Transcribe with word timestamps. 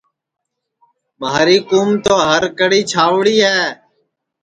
مھاری 1.19 1.57
کُُوم 1.67 1.89
تو 2.03 2.13
ہر 2.29 2.43
کڑھی 2.57 2.81
چاوی 2.91 3.37
ہے 3.47 3.61